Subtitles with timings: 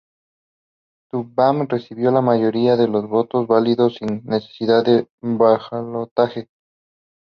[1.11, 6.49] Tuđman recibió la mayoría de los votos válidos sin necesidad del balotaje.